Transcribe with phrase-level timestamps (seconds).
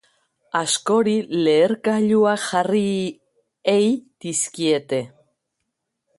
[0.59, 1.13] Askori
[1.47, 2.81] lehergailuak jarri
[3.75, 3.85] ei
[4.27, 5.05] dizkiete.